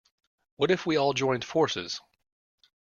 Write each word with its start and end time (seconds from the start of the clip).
What 0.55 0.71
if 0.71 0.87
we 0.87 0.97
all 0.97 1.13
joined 1.13 1.45
forces? 1.45 2.01